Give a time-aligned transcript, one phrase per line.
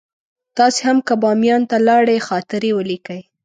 [0.57, 3.21] تاسې هم که بامیان ته لاړئ خاطرې ولیکئ.